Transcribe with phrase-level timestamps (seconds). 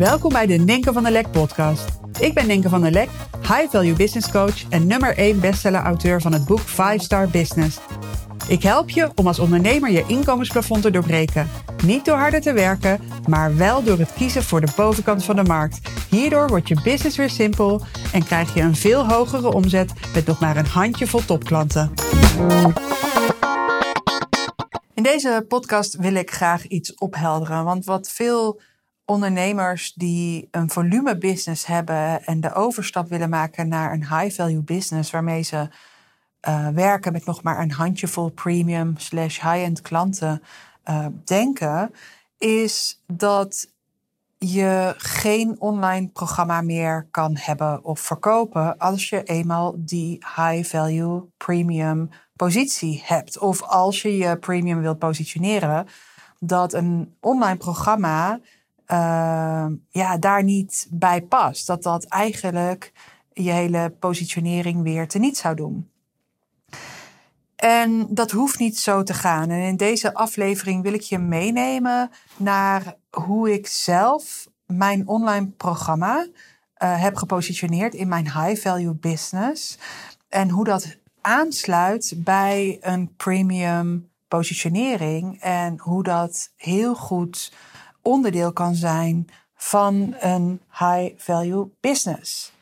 [0.00, 1.84] Welkom bij de Ninken van der Lek podcast.
[2.20, 3.08] Ik ben Ninken van der Lek,
[3.40, 7.78] high value business coach en nummer 1 bestseller auteur van het boek 5 Star Business.
[8.48, 11.48] Ik help je om als ondernemer je inkomensplafond te doorbreken.
[11.84, 15.42] Niet door harder te werken, maar wel door het kiezen voor de bovenkant van de
[15.42, 15.80] markt.
[16.10, 20.40] Hierdoor wordt je business weer simpel en krijg je een veel hogere omzet met nog
[20.40, 21.92] maar een handjevol topklanten.
[24.94, 27.64] In deze podcast wil ik graag iets ophelderen.
[27.64, 28.60] Want wat veel
[29.10, 34.62] ondernemers die een volume business hebben en de overstap willen maken naar een high value
[34.62, 35.68] business, waarmee ze
[36.48, 40.42] uh, werken met nog maar een handjevol premium slash high-end klanten,
[40.84, 41.94] uh, denken,
[42.38, 43.68] is dat
[44.38, 51.22] je geen online programma meer kan hebben of verkopen als je eenmaal die high value
[51.36, 53.38] premium positie hebt.
[53.38, 55.86] Of als je je premium wilt positioneren,
[56.38, 58.40] dat een online programma
[58.92, 61.66] uh, ja, daar niet bij past.
[61.66, 62.92] Dat dat eigenlijk
[63.32, 65.90] je hele positionering weer teniet zou doen.
[67.56, 69.50] En dat hoeft niet zo te gaan.
[69.50, 76.26] En in deze aflevering wil ik je meenemen naar hoe ik zelf mijn online programma
[76.82, 79.78] uh, heb gepositioneerd in mijn high value business.
[80.28, 85.40] En hoe dat aansluit bij een premium positionering.
[85.40, 87.52] En hoe dat heel goed
[88.02, 92.52] onderdeel kan zijn van een high value business.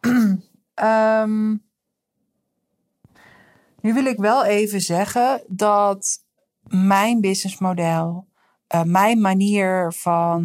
[0.00, 1.62] um,
[3.80, 6.22] nu wil ik wel even zeggen dat
[6.62, 8.26] mijn businessmodel,
[8.74, 10.42] uh, mijn manier van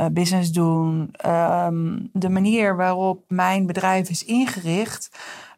[0.00, 5.10] uh, business doen, um, de manier waarop mijn bedrijf is ingericht,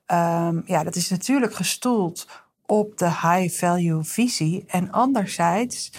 [0.06, 2.28] um, ja, dat is natuurlijk gestoeld
[2.66, 4.64] op de high value visie.
[4.66, 5.92] En anderzijds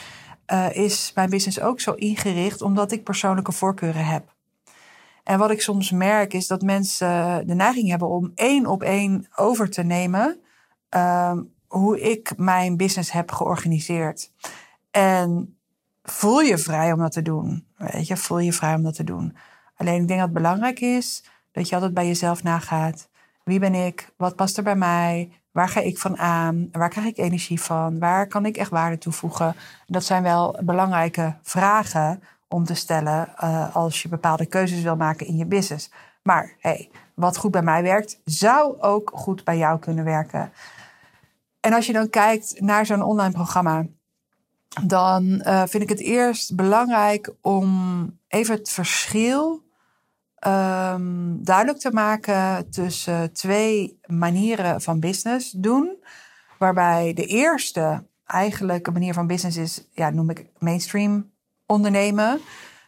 [0.48, 4.34] uh, is mijn business ook zo ingericht omdat ik persoonlijke voorkeuren heb.
[5.24, 9.28] En wat ik soms merk is dat mensen de neiging hebben om één op één
[9.36, 10.40] over te nemen
[10.96, 11.38] uh,
[11.68, 14.32] hoe ik mijn business heb georganiseerd.
[14.92, 15.58] En
[16.04, 17.68] voel je vrij om dat te doen.
[17.78, 19.36] Weet je, voel je vrij om dat te doen.
[19.76, 23.10] Alleen ik denk dat het belangrijk is dat je altijd bij jezelf nagaat.
[23.44, 24.14] Wie ben ik?
[24.18, 25.32] Wat past er bij mij?
[25.54, 26.70] Waar ga ik van aan?
[26.72, 28.00] Waar krijg ik energie van?
[28.00, 29.56] Waar kan ik echt waarde toevoegen?
[29.88, 35.28] Dat zijn wel belangrijke vragen om te stellen uh, als je bepaalde keuzes wil maken
[35.28, 35.92] in je business.
[36.24, 40.52] Maar hey, wat goed bij mij werkt, zou ook goed bij jou kunnen werken.
[41.60, 43.86] En als je dan kijkt naar zo'n online programma,
[44.84, 49.63] dan uh, vind ik het eerst belangrijk om even het verschil
[50.48, 56.04] um, duidelijk te maken tussen twee manieren van business doen.
[56.60, 61.32] Waarbij de eerste eigenlijk een manier van business is, ja, noem ik mainstream
[61.66, 62.40] ondernemen.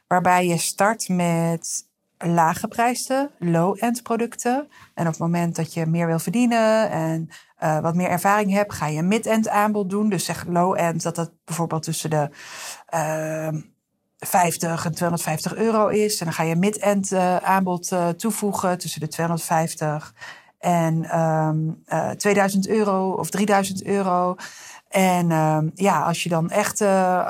[0.08, 4.68] Waarbij je start met laaggeprijsde, low-end producten.
[4.94, 7.30] En op het moment dat je meer wil verdienen en
[7.64, 10.10] uh, wat meer ervaring hebt, ga je een mid-end aanbod doen.
[10.10, 12.30] Dus zeg low-end, dat dat bijvoorbeeld tussen de
[12.94, 13.62] uh,
[14.18, 16.20] 50 en 250 euro is.
[16.20, 20.14] En dan ga je mid-end uh, aanbod uh, toevoegen tussen de 250
[20.60, 21.84] en um,
[22.18, 24.36] 2000 euro of 3000 euro.
[24.90, 26.82] En uh, ja, als je dan echt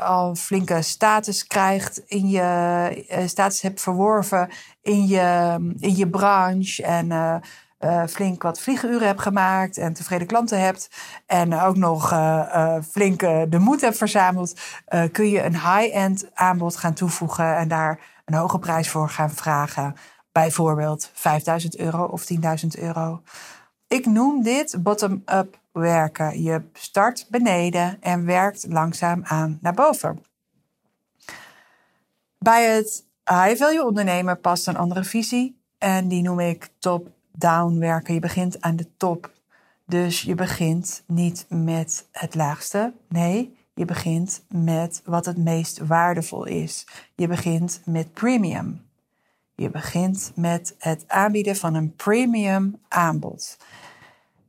[0.01, 4.49] al flinke status krijgt in je status hebt verworven
[4.81, 7.41] in je, in je branche en
[7.79, 10.89] uh, flink wat vlieguren hebt gemaakt en tevreden klanten hebt
[11.25, 14.59] en ook nog uh, flink de moed hebt verzameld,
[15.11, 19.95] kun je een high-end aanbod gaan toevoegen en daar een hoge prijs voor gaan vragen.
[20.31, 22.39] Bijvoorbeeld 5000 euro of 10.000
[22.79, 23.21] euro.
[23.87, 26.41] Ik noem dit bottom-up werken.
[26.41, 30.23] Je start beneden en werkt langzaam aan naar boven.
[32.37, 38.13] Bij het high-value ondernemen past een andere visie en die noem ik top down werken.
[38.13, 39.31] Je begint aan de top.
[39.85, 42.93] Dus je begint niet met het laagste.
[43.09, 46.87] Nee, je begint met wat het meest waardevol is.
[47.15, 48.85] Je begint met premium.
[49.55, 53.57] Je begint met het aanbieden van een premium aanbod.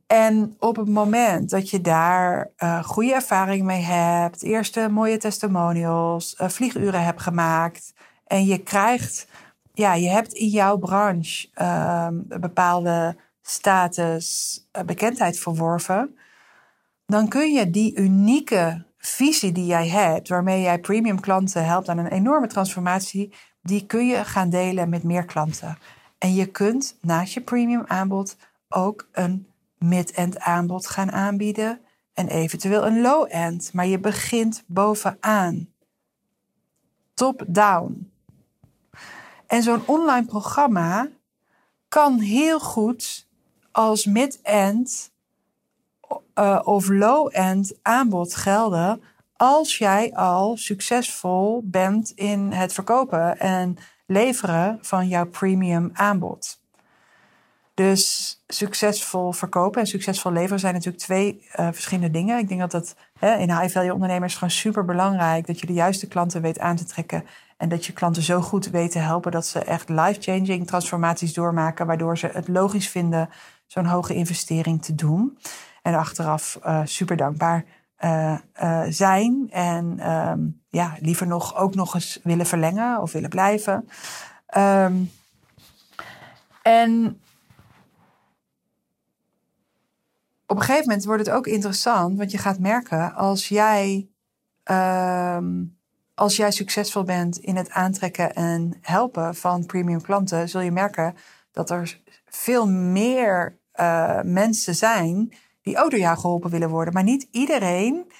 [0.07, 6.35] En op het moment dat je daar uh, goede ervaring mee hebt, eerste mooie testimonials,
[6.41, 7.93] uh, vlieguren hebt gemaakt
[8.27, 9.27] en je krijgt
[9.77, 16.17] ja, je hebt in jouw branche uh, een bepaalde status, uh, bekendheid verworven.
[17.05, 21.97] Dan kun je die unieke visie die jij hebt, waarmee jij premium klanten helpt aan
[21.97, 25.77] een enorme transformatie, die kun je gaan delen met meer klanten.
[26.17, 28.37] En je kunt naast je premium aanbod
[28.69, 29.47] ook een
[29.77, 31.81] mid-end aanbod gaan aanbieden
[32.13, 33.73] en eventueel een low-end.
[33.73, 35.67] Maar je begint bovenaan.
[37.13, 38.15] Top-down.
[39.47, 41.07] En zo'n online programma
[41.87, 43.27] kan heel goed
[43.71, 45.11] als mid-end
[46.35, 49.01] uh, of low-end aanbod gelden
[49.35, 56.59] als jij al succesvol bent in het verkopen en leveren van jouw premium aanbod.
[57.73, 62.39] Dus succesvol verkopen en succesvol leveren zijn natuurlijk twee uh, verschillende dingen.
[62.39, 66.07] Ik denk dat dat hè, in high-value ondernemers gewoon super belangrijk dat je de juiste
[66.07, 67.23] klanten weet aan te trekken.
[67.57, 71.87] En dat je klanten zo goed weet te helpen dat ze echt life-changing transformaties doormaken,
[71.87, 73.29] waardoor ze het logisch vinden
[73.67, 75.37] zo'n hoge investering te doen.
[75.81, 77.65] En achteraf uh, super dankbaar
[77.99, 78.37] uh,
[78.89, 79.47] zijn.
[79.51, 83.89] En um, ja, liever nog ook nog eens willen verlengen of willen blijven.
[84.57, 85.11] Um,
[86.61, 87.21] en
[90.45, 94.09] op een gegeven moment wordt het ook interessant, want je gaat merken als jij,
[94.63, 95.76] um,
[96.17, 101.15] als jij succesvol bent in het aantrekken en helpen van premium klanten, zul je merken
[101.51, 106.93] dat er veel meer uh, mensen zijn die ook door jou geholpen willen worden.
[106.93, 108.11] Maar niet iedereen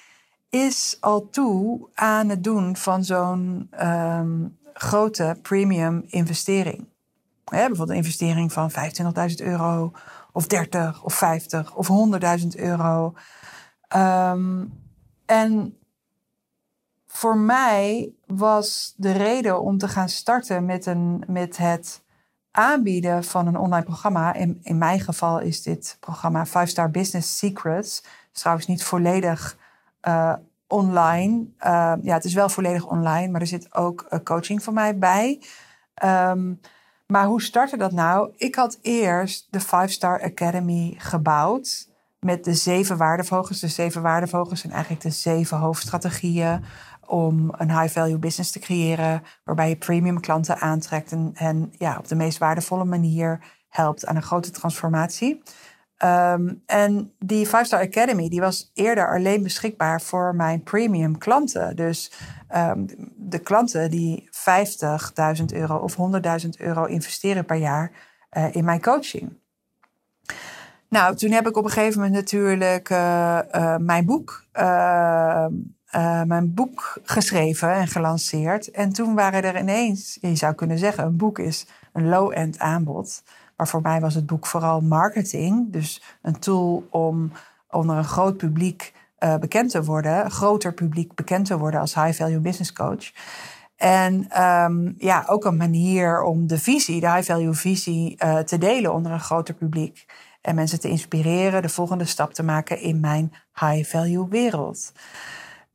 [0.48, 6.88] is al toe aan het doen van zo'n um, grote premium investering.
[7.44, 8.76] Bijvoorbeeld een investering van 25.000
[9.36, 9.92] euro
[10.32, 11.88] of 30 of 50 of
[12.40, 13.14] 100.000 euro.
[13.96, 14.72] Um,
[15.26, 15.78] en
[17.08, 22.02] voor mij was de reden om te gaan starten met, een, met het
[22.50, 24.34] aanbieden van een online programma.
[24.34, 28.02] In, in mijn geval is dit programma 5 Star Business Secrets.
[28.34, 29.58] is trouwens niet volledig
[30.08, 30.34] uh,
[30.66, 31.46] online.
[31.60, 34.98] Uh, ja, het is wel volledig online, maar er zit ook uh, coaching van mij
[34.98, 35.42] bij.
[36.04, 36.60] Um,
[37.06, 38.32] maar hoe startte dat nou?
[38.36, 41.88] Ik had eerst de Five Star Academy gebouwd
[42.20, 43.60] met de zeven waardevogels.
[43.60, 46.64] De zeven waardevogels zijn eigenlijk de zeven hoofdstrategieën
[47.08, 52.08] om een high-value business te creëren, waarbij je premium klanten aantrekt en, en ja, op
[52.08, 55.42] de meest waardevolle manier helpt aan een grote transformatie.
[56.04, 61.76] Um, en die Five Star Academy die was eerder alleen beschikbaar voor mijn premium klanten.
[61.76, 62.12] Dus
[62.56, 64.28] um, de klanten die
[65.38, 65.96] 50.000 euro of
[66.42, 67.92] 100.000 euro investeren per jaar
[68.36, 69.38] uh, in mijn coaching.
[70.88, 74.44] Nou, toen heb ik op een gegeven moment natuurlijk uh, uh, mijn boek.
[76.24, 78.70] Mijn boek geschreven en gelanceerd.
[78.70, 83.22] En toen waren er ineens, je zou kunnen zeggen, een boek is een low-end aanbod.
[83.56, 85.72] Maar voor mij was het boek vooral marketing.
[85.72, 87.32] Dus een tool om
[87.70, 92.40] onder een groot publiek uh, bekend te worden, groter publiek bekend te worden als high-value
[92.40, 93.12] business coach.
[93.76, 98.92] En um, ja, ook een manier om de visie, de high-value visie, uh, te delen
[98.92, 100.06] onder een groter publiek.
[100.40, 104.92] En mensen te inspireren de volgende stap te maken in mijn high-value wereld.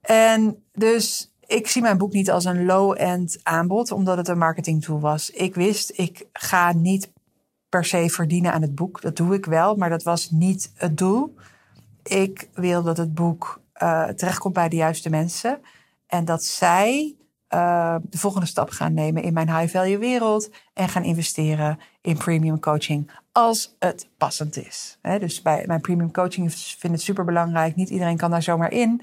[0.04, 4.84] En dus ik zie mijn boek niet als een low-end aanbod, omdat het een marketing
[4.84, 5.30] tool was.
[5.30, 7.12] Ik wist, ik ga niet
[7.70, 9.02] per se verdienen aan het boek.
[9.02, 11.36] Dat doe ik wel, maar dat was niet het doel.
[12.04, 15.60] Ik wil dat het boek uh, terechtkomt bij de juiste mensen.
[16.08, 17.16] En dat zij
[17.54, 20.50] uh, de volgende stap gaan nemen in mijn high-value wereld.
[20.74, 24.98] En gaan investeren in premium coaching als het passend is.
[25.20, 27.76] dus bij mijn premium coaching vind ik het super belangrijk.
[27.76, 29.02] Niet iedereen kan daar zomaar in.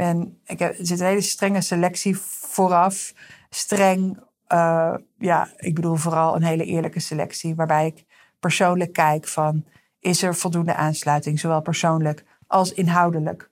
[0.00, 3.14] Ben, ik heb, zit een hele strenge selectie vooraf.
[3.50, 4.18] Streng,
[4.48, 7.54] uh, ja, ik bedoel vooral een hele eerlijke selectie.
[7.54, 8.04] Waarbij ik
[8.38, 9.64] persoonlijk kijk van
[9.98, 13.50] is er voldoende aansluiting, zowel persoonlijk als inhoudelijk.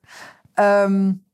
[0.55, 1.25] Um,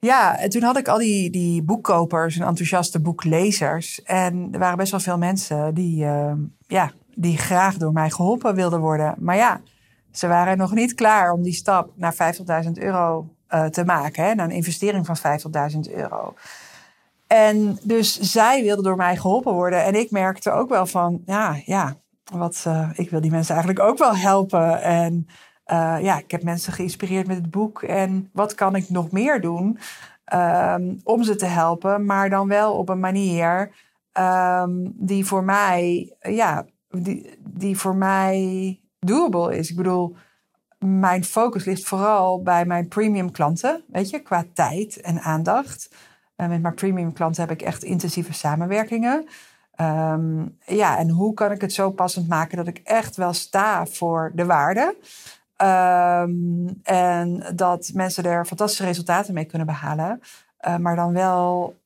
[0.00, 4.02] ja, en toen had ik al die, die boekkopers en enthousiaste boeklezers.
[4.02, 6.32] En er waren best wel veel mensen die, uh,
[6.66, 9.14] ja, die graag door mij geholpen wilden worden.
[9.18, 9.60] Maar ja,
[10.16, 12.14] ze waren nog niet klaar om die stap naar
[12.64, 14.24] 50.000 euro uh, te maken.
[14.24, 15.16] Hè, naar een investering van
[15.72, 16.34] 50.000 euro.
[17.26, 19.84] En dus zij wilde door mij geholpen worden.
[19.84, 21.96] En ik merkte ook wel van, ja, ja,
[22.32, 24.82] wat, uh, ik wil die mensen eigenlijk ook wel helpen.
[24.82, 25.26] En
[25.66, 27.82] uh, ja, ik heb mensen geïnspireerd met het boek.
[27.82, 29.78] En wat kan ik nog meer doen
[30.34, 32.04] um, om ze te helpen?
[32.04, 33.70] Maar dan wel op een manier
[34.12, 39.70] um, die voor mij, ja, die, die voor mij doable is.
[39.70, 40.16] Ik bedoel,
[40.78, 45.94] mijn focus ligt vooral bij mijn premium klanten, weet je, qua tijd en aandacht.
[46.36, 49.26] Uh, met mijn premium klanten heb ik echt intensieve samenwerkingen.
[49.80, 53.86] Um, ja, en hoe kan ik het zo passend maken dat ik echt wel sta
[53.86, 54.96] voor de waarde?
[55.62, 60.20] Um, en dat mensen er fantastische resultaten mee kunnen behalen.
[60.66, 61.76] Uh, maar dan wel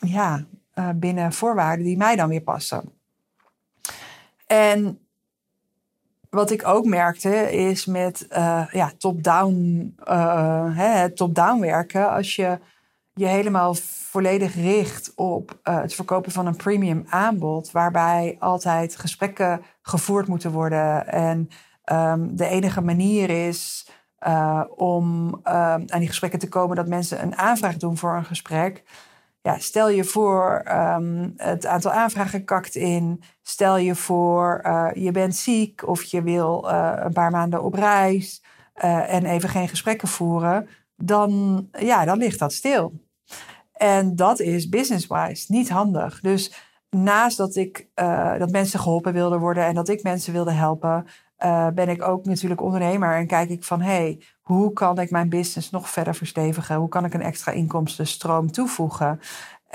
[0.00, 2.92] ja, uh, binnen voorwaarden die mij dan weer passen.
[4.46, 4.98] En
[6.30, 9.94] wat ik ook merkte is met uh, ja, top-down
[11.14, 12.10] top werken.
[12.10, 12.58] Als je
[13.14, 13.74] je helemaal
[14.10, 20.50] volledig richt op uh, het verkopen van een premium aanbod, waarbij altijd gesprekken gevoerd moeten
[20.50, 21.06] worden.
[21.08, 21.48] En
[21.92, 23.88] um, de enige manier is
[24.26, 28.24] uh, om uh, aan die gesprekken te komen dat mensen een aanvraag doen voor een
[28.24, 28.82] gesprek.
[29.42, 33.22] Ja, stel je voor, um, het aantal aanvragen kakt in.
[33.42, 38.42] Stel je voor, uh, je bent ziek of je wil een paar maanden op reis
[38.74, 40.68] en even geen gesprekken voeren.
[40.96, 42.92] Dan, ja, dan ligt dat stil.
[43.72, 46.20] En dat is business-wise niet handig.
[46.20, 46.52] Dus
[46.90, 47.88] naast dat ik
[48.38, 51.06] dat mensen geholpen wilden worden en dat ik mensen wilde helpen,
[51.44, 55.28] uh, ben ik ook natuurlijk ondernemer en kijk ik van hey, hoe kan ik mijn
[55.28, 56.76] business nog verder verstevigen?
[56.76, 59.20] Hoe kan ik een extra inkomstenstroom toevoegen?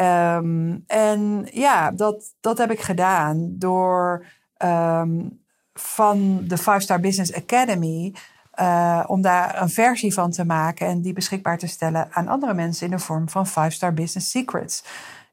[0.01, 4.25] Um, en ja, dat, dat heb ik gedaan door
[4.57, 5.43] um,
[5.73, 8.13] van de Five Star Business Academy
[8.59, 12.53] uh, om daar een versie van te maken en die beschikbaar te stellen aan andere
[12.53, 14.83] mensen in de vorm van Five Star Business Secrets.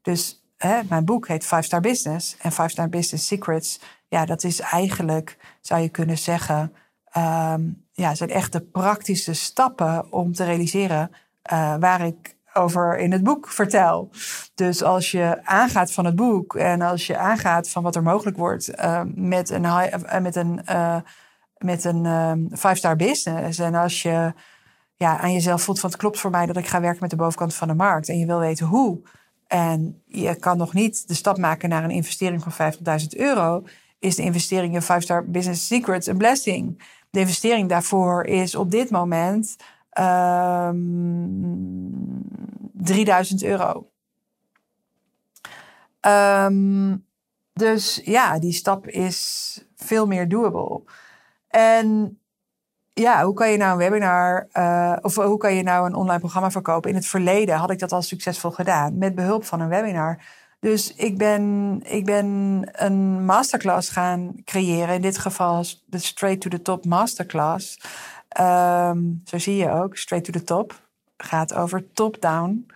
[0.02, 3.80] Dus hè, mijn boek heet Five Star Business en Five Star Business Secrets.
[4.12, 6.72] Ja, dat is eigenlijk, zou je kunnen zeggen,
[7.16, 11.10] um, ja, zijn echt de praktische stappen om te realiseren
[11.52, 14.10] uh, waar ik over in het boek vertel.
[14.54, 18.36] Dus als je aangaat van het boek en als je aangaat van wat er mogelijk
[18.36, 20.96] wordt uh, met een, high, met een uh,
[21.58, 23.58] met een um, five-star business.
[23.58, 24.32] En als je
[24.96, 27.16] ja, aan jezelf voelt van het klopt voor mij dat ik ga werken met de
[27.16, 28.08] bovenkant van de markt.
[28.08, 29.00] En je wil weten hoe.
[29.46, 33.62] En je kan nog niet de stap maken naar een investering van 50.000 euro.
[34.02, 36.82] Is de investering in five-star business secrets een blessing.
[37.10, 39.56] De investering daarvoor is op dit moment
[39.98, 41.92] um,
[42.72, 43.90] 3000 euro.
[46.06, 47.06] Um,
[47.52, 50.82] dus ja, die stap is veel meer doable.
[51.48, 52.18] En
[52.92, 56.18] ja, hoe kan je nou een webinar uh, of hoe kan je nou een online
[56.18, 56.90] programma verkopen?
[56.90, 60.24] In het verleden had ik dat al succesvol gedaan met behulp van een webinar.
[60.62, 62.26] Dus ik ben, ik ben
[62.72, 64.94] een masterclass gaan creëren.
[64.94, 67.80] In dit geval de Straight to the Top Masterclass.
[68.40, 70.88] Um, zo zie je ook, Straight to the Top.
[71.16, 72.66] Gaat over top-down.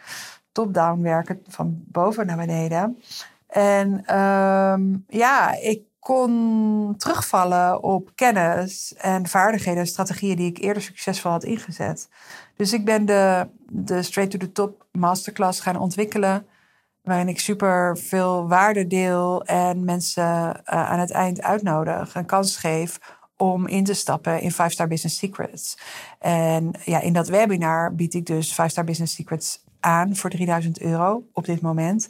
[0.52, 3.02] Top-down werken van boven naar beneden.
[3.47, 10.83] En um, ja, ik kon terugvallen op kennis en vaardigheden en strategieën die ik eerder
[10.83, 12.09] succesvol had ingezet.
[12.57, 16.47] Dus ik ben de, de Straight to the Top Masterclass gaan ontwikkelen,
[17.06, 22.56] waarin ik super veel waarde deel en mensen uh, aan het eind uitnodig, een kans
[22.56, 22.98] geef
[23.36, 25.78] om in te stappen in 5-Star Business Secrets.
[26.18, 31.22] En ja, in dat webinar bied ik dus 5-Star Business Secrets aan voor 3000 euro
[31.32, 32.08] op dit moment.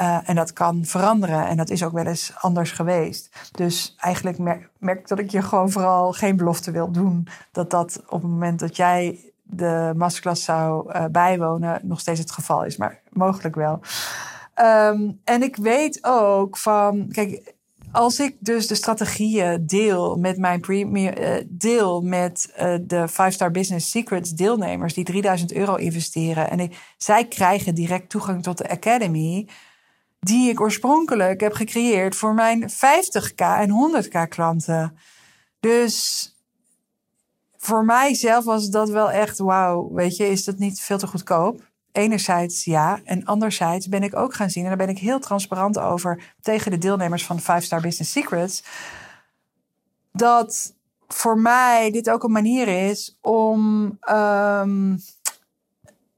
[0.00, 1.46] Uh, en dat kan veranderen.
[1.46, 3.50] En dat is ook wel eens anders geweest.
[3.52, 4.38] Dus eigenlijk
[4.78, 7.28] merk, dat ik je gewoon vooral geen belofte wil doen.
[7.52, 12.30] Dat dat op het moment dat jij de masterclass zou uh, bijwonen, nog steeds het
[12.30, 12.76] geval is.
[12.76, 13.80] Maar mogelijk wel.
[14.60, 17.54] Um, en ik weet ook van, kijk,
[17.92, 23.50] als ik dus de strategieën deel met mijn premier, uh, deel met uh, de 5-star
[23.50, 28.68] business secrets deelnemers die 3000 euro investeren en ik, zij krijgen direct toegang tot de
[28.68, 29.48] academy,
[30.20, 34.98] die ik oorspronkelijk heb gecreëerd voor mijn 50k en 100k klanten.
[35.60, 36.30] Dus
[37.56, 41.74] voor mijzelf was dat wel echt wauw, weet je, is dat niet veel te goedkoop?
[41.96, 45.78] Enerzijds ja, en anderzijds ben ik ook gaan zien, en daar ben ik heel transparant
[45.78, 48.64] over tegen de deelnemers van 5 Star Business Secrets,
[50.12, 50.74] dat
[51.08, 54.98] voor mij dit ook een manier is om um,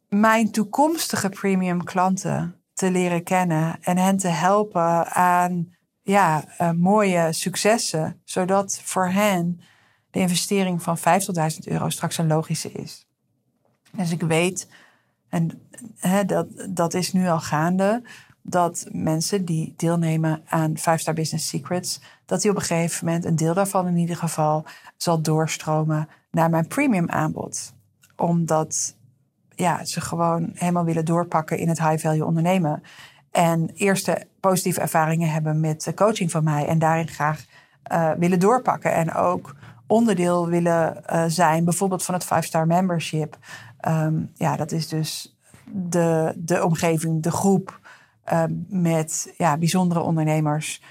[0.09, 7.33] mijn toekomstige premium klanten te leren kennen en hen te helpen aan ja, uh, mooie
[7.33, 9.61] successen, zodat voor hen
[10.11, 11.03] de investering van 50.000
[11.65, 13.07] euro straks een logische is.
[13.93, 14.69] Dus ik weet,
[15.29, 18.03] en hè, dat, dat is nu al gaande,
[18.43, 23.25] dat mensen die deelnemen aan 5 Star Business Secrets, dat die op een gegeven moment,
[23.25, 24.65] een deel daarvan in ieder geval,
[24.97, 27.75] zal doorstromen naar mijn premium aanbod.
[28.17, 28.97] Omdat
[29.55, 32.83] ja, ze gewoon helemaal willen doorpakken in het high value ondernemen.
[33.31, 36.67] En eerste positieve ervaringen hebben met coaching van mij.
[36.67, 37.45] En daarin graag
[37.93, 38.93] uh, willen doorpakken.
[38.93, 39.55] En ook
[39.87, 43.39] onderdeel willen uh, zijn, bijvoorbeeld van het 5-star membership.
[43.89, 45.39] Um, ja, dat is dus
[45.73, 47.81] de, de omgeving, de groep
[48.33, 50.83] uh, met ja, bijzondere ondernemers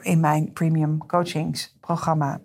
[0.00, 2.40] in mijn premium coachingsprogramma.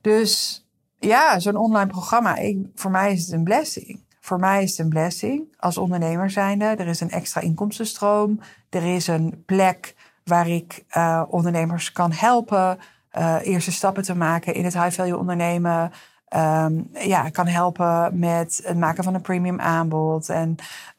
[0.00, 0.62] Dus
[0.98, 4.06] ja, zo'n online programma, ik, voor mij is het een blessing.
[4.20, 6.64] Voor mij is het een blessing als ondernemer zijnde.
[6.64, 8.40] Er is een extra inkomstenstroom.
[8.70, 9.94] Er is een plek
[10.24, 12.78] waar ik uh, ondernemers kan helpen.
[13.18, 15.92] Uh, eerste stappen te maken in het high value ondernemen.
[16.36, 20.56] Um, ja, kan helpen met het maken van een premium aanbod en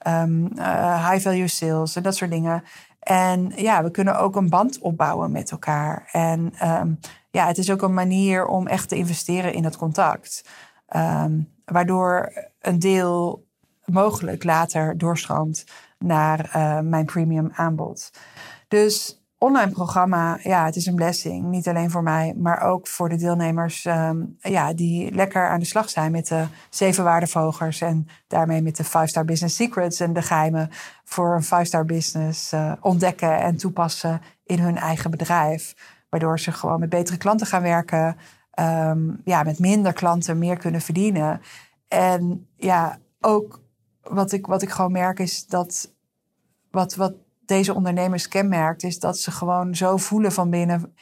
[0.07, 2.63] um, uh, high value sales en dat soort dingen.
[2.99, 6.09] En ja, we kunnen ook een band opbouwen met elkaar.
[6.11, 6.99] En um,
[7.31, 10.43] ja, het is ook een manier om echt te investeren in het contact.
[11.65, 13.47] waardoor een deel
[13.85, 15.65] mogelijk later doorstroomt
[15.97, 18.11] naar uh, mijn premium aanbod.
[18.67, 21.45] Dus online programma, ja, het is een blessing.
[21.45, 25.65] Niet alleen voor mij, maar ook voor de deelnemers um, ja, die lekker aan de
[25.65, 30.21] slag zijn met de zeven waardevogers en daarmee met de 5-star business secrets en de
[30.21, 30.69] geheimen
[31.03, 35.75] voor een 5-star business uh, ontdekken en toepassen in hun eigen bedrijf.
[36.09, 38.17] Waardoor ze gewoon met betere klanten gaan werken,
[38.59, 41.41] um, ja, met minder klanten meer kunnen verdienen.
[41.87, 43.61] En ja, ook
[44.01, 45.93] wat ik, wat ik gewoon merk is dat
[46.71, 47.13] wat, wat
[47.49, 50.95] deze ondernemers kenmerkt, is dat ze gewoon zo voelen van binnen.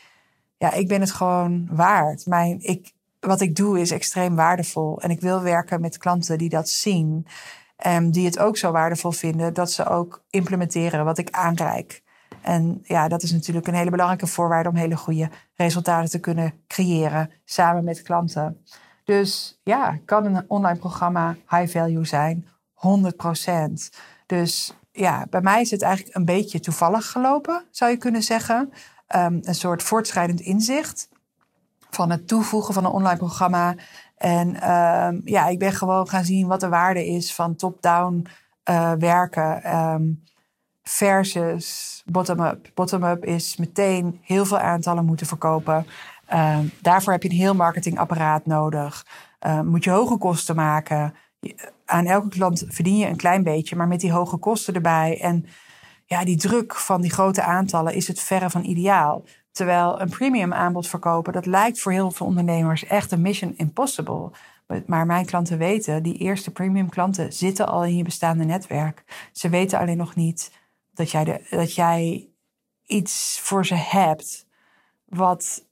[0.57, 2.25] Ja, ik ben het gewoon waard.
[2.25, 5.01] Mijn, ik, wat ik doe is extreem waardevol.
[5.01, 7.27] En ik wil werken met klanten die dat zien.
[7.75, 12.03] En die het ook zo waardevol vinden dat ze ook implementeren wat ik aanreik.
[12.41, 16.53] En ja, dat is natuurlijk een hele belangrijke voorwaarde om hele goede resultaten te kunnen
[16.67, 18.63] creëren samen met klanten.
[19.03, 22.47] Dus ja, kan een online programma high value zijn?
[22.73, 23.97] 100%.
[24.25, 28.73] Dus ja, bij mij is het eigenlijk een beetje toevallig gelopen, zou je kunnen zeggen.
[29.15, 31.09] Um, een soort voortschrijdend inzicht
[31.89, 33.75] van het toevoegen van een online programma.
[34.17, 38.27] En um, ja, ik ben gewoon gaan zien wat de waarde is van top-down
[38.69, 40.23] uh, werken um,
[40.83, 42.71] versus bottom-up.
[42.73, 45.85] Bottom-up is meteen heel veel aantallen moeten verkopen.
[46.81, 49.05] daarvoor heb je een heel marketingapparaat nodig.
[49.63, 51.13] moet je hoge kosten maken
[51.85, 55.45] aan elke klant verdien je een klein beetje, maar met die hoge kosten erbij en
[56.05, 59.23] ja, die druk van die grote aantallen is het verre van ideaal.
[59.51, 64.31] Terwijl een premium aanbod verkopen, dat lijkt voor heel veel ondernemers echt een mission impossible.
[64.85, 69.29] Maar mijn klanten weten, die eerste premium klanten zitten al in je bestaande netwerk.
[69.31, 70.51] Ze weten alleen nog niet
[70.93, 72.27] dat jij, dat jij
[72.85, 74.45] iets voor ze hebt
[75.05, 75.65] wat,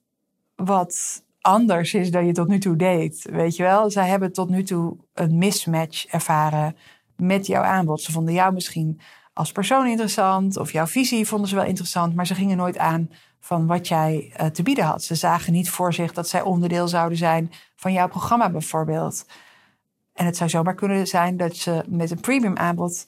[0.54, 3.28] wat anders is dan je tot nu toe deed.
[3.30, 3.90] Weet je wel?
[3.90, 6.76] Zij hebben tot nu toe een mismatch ervaren
[7.16, 8.00] met jouw aanbod.
[8.00, 9.00] Ze vonden jou misschien
[9.32, 13.10] als persoon interessant of jouw visie vonden ze wel interessant, maar ze gingen nooit aan
[13.40, 15.02] van wat jij uh, te bieden had.
[15.02, 19.26] Ze zagen niet voor zich dat zij onderdeel zouden zijn van jouw programma bijvoorbeeld.
[20.14, 23.06] En het zou zomaar kunnen zijn dat ze met een premium aanbod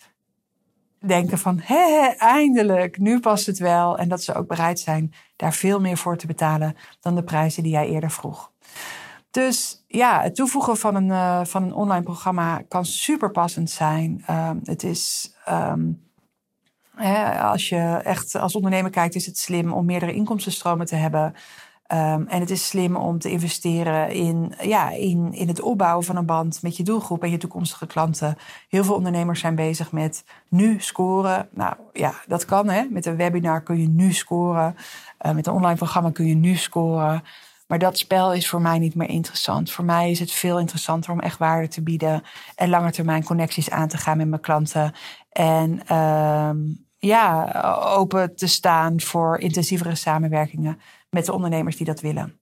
[1.06, 3.98] denken van hé, eindelijk, nu past het wel.
[3.98, 7.62] En dat ze ook bereid zijn daar veel meer voor te betalen dan de prijzen
[7.62, 8.52] die jij eerder vroeg.
[9.30, 14.24] Dus ja, het toevoegen van een, uh, van een online programma kan super passend zijn.
[14.30, 16.10] Uh, het is, um,
[16.94, 21.34] hè, als je echt als ondernemer kijkt, is het slim om meerdere inkomstenstromen te hebben.
[21.92, 26.16] Um, en het is slim om te investeren in, ja, in, in het opbouwen van
[26.16, 28.36] een band met je doelgroep en je toekomstige klanten.
[28.68, 31.48] Heel veel ondernemers zijn bezig met nu scoren.
[31.52, 32.82] Nou ja, dat kan hè.
[32.90, 34.76] Met een webinar kun je nu scoren.
[35.26, 37.22] Uh, met een online programma kun je nu scoren.
[37.66, 39.70] Maar dat spel is voor mij niet meer interessant.
[39.70, 42.22] Voor mij is het veel interessanter om echt waarde te bieden
[42.54, 44.92] en lange termijn connecties aan te gaan met mijn klanten.
[45.32, 47.52] En um, ja,
[47.84, 52.37] open te staan voor intensievere samenwerkingen met de ondernemers die dat willen.